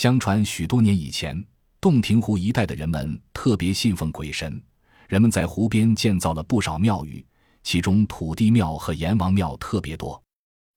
[0.00, 1.44] 相传许多年以前，
[1.78, 4.58] 洞庭湖一带的人们特别信奉鬼神，
[5.10, 7.22] 人们在湖边建造了不少庙宇，
[7.62, 10.18] 其中土地庙和阎王庙特别多。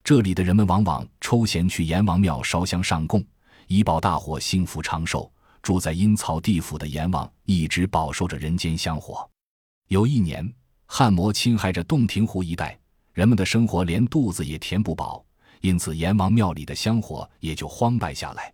[0.03, 3.25] 这里的人们往往抽闲去阎王庙烧香上供，
[3.67, 5.31] 以保大伙幸福长寿。
[5.61, 9.25] 住在阴曹地府的阎王一直饱受着人间香火。
[9.87, 10.53] 有一年，
[10.85, 12.77] 旱魔侵害着洞庭湖一带，
[13.13, 15.25] 人们的生活连肚子也填不饱，
[15.61, 18.53] 因此阎王庙里的香火也就荒败下来。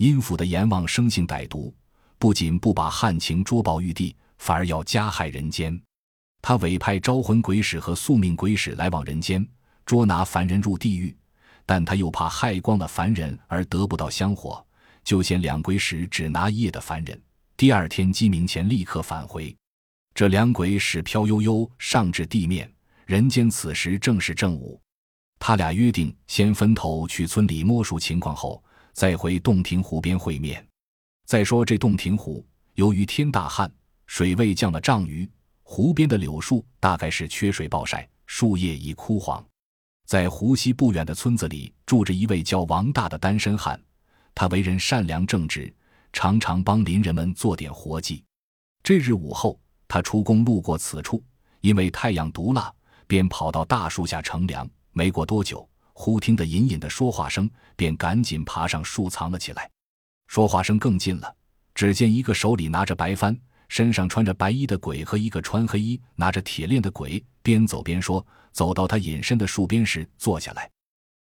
[0.00, 1.74] 阴府的阎王生性歹毒，
[2.18, 5.78] 不仅不把旱情捉报玉帝，反而要加害人间。
[6.40, 9.46] 他委派招魂鬼使和宿命鬼使来往人间，
[9.84, 11.14] 捉拿凡人入地狱，
[11.66, 14.64] 但他又怕害光了凡人而得不到香火。
[15.04, 17.22] 就嫌两鬼使只拿夜的凡人，
[17.54, 19.54] 第二天鸡鸣前立刻返回。
[20.14, 22.72] 这两鬼使飘悠悠上至地面，
[23.04, 24.80] 人间此时正是正午。
[25.38, 28.64] 他俩约定先分头去村里摸熟情况后，
[29.00, 30.62] 再回洞庭湖边会面。
[31.24, 33.72] 再说这洞庭湖，由于天大旱，
[34.06, 35.26] 水位降了丈余，
[35.62, 39.42] 湖边的柳树大概是缺水暴晒，树叶已枯黄。
[40.06, 43.82] 在湖西不远的村子里，住着一位叫王大的单身汉。
[44.34, 45.74] 他为人善良正直，
[46.12, 48.22] 常常帮邻人们做点活计。
[48.82, 51.24] 这日午后，他出宫路过此处，
[51.62, 52.70] 因为太阳毒辣，
[53.06, 54.68] 便跑到大树下乘凉。
[54.92, 55.66] 没过多久，
[56.00, 59.70] 忽听得隐隐的说话声，便赶紧爬上树藏了起来。
[60.28, 61.36] 说话声更近了，
[61.74, 70.70] 只见一个手里拿着白帆、身上穿着白衣的鬼和一个穿黑衣、拿着铁链的鬼，边走边说，走到他隐身的树边时坐下来。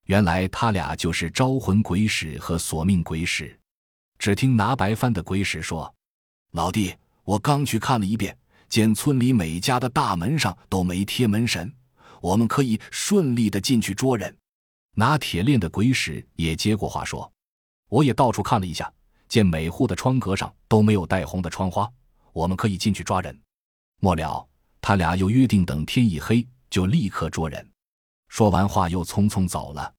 [0.05, 3.59] 原来他俩就是招魂鬼使和索命鬼使。
[4.17, 5.93] 只听拿白帆的鬼使说
[6.55, 8.37] ：“老弟，我刚去看了一遍，
[8.69, 11.75] 见村里每家的大门上都没贴门神，
[12.21, 14.33] 我们可以顺利的进去捉人。”
[14.98, 17.32] 拿铁链的鬼使也接过话说
[17.88, 18.92] ：“我也到处看了一下，
[19.28, 21.88] 见每户的窗格上都没有带红的窗花，
[22.32, 23.41] 我们可以进去抓人。”
[24.02, 24.44] 末了，
[24.80, 27.64] 他俩又约定等天一黑就立刻捉人。
[28.26, 29.94] 说完话，又匆匆走了。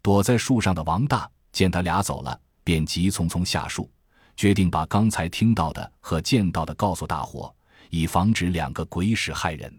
[0.00, 3.90] 躲在树上的王大见他俩走了，便急匆匆下树，
[4.34, 7.54] 决定把刚才听到的和见到的告诉大伙，
[7.90, 9.78] 以防止两个鬼使害人。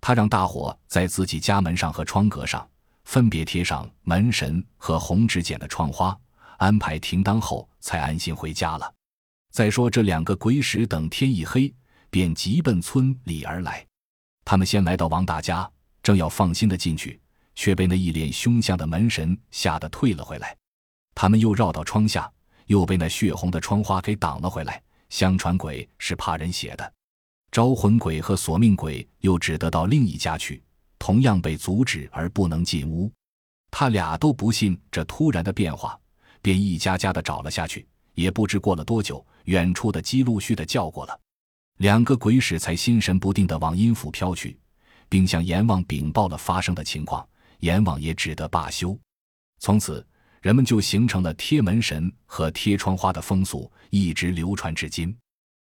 [0.00, 2.66] 他让大伙在自己家门上和窗格上
[3.08, 6.14] 分别贴上门神和红纸剪的窗花，
[6.58, 8.94] 安排停当后，才安心回家了。
[9.50, 11.74] 再说这两个鬼使等天一黑，
[12.10, 13.82] 便急奔村里而来。
[14.44, 15.66] 他们先来到王大家，
[16.02, 17.18] 正要放心的进去。
[17.54, 20.54] 却被那一脸凶相的门神吓得退了回来。
[21.14, 22.30] 他们又绕到窗下，
[22.66, 24.80] 又被那血红的窗花给挡了回来。
[25.08, 26.92] 相传鬼是怕人血的，
[27.50, 30.62] 招魂鬼和索命鬼又只得到另一家去，
[31.08, 33.10] 同样被阻止而不能进屋。
[33.70, 35.98] 他俩都不信这突然的变化，
[36.42, 37.88] 便一家家的找了下去。
[38.12, 41.18] 也不知过了多久，远处的鸡陆续的叫过了，
[41.78, 44.58] 两个鬼使才心神不定的往阴府飘去，
[45.08, 47.26] 并向阎王禀报了发生的情况。
[47.60, 48.94] 阎王也只得罢休，
[49.60, 50.06] 从此
[50.42, 55.16] 人们就形成了贴门神和贴窗花的风俗，一直流传至今。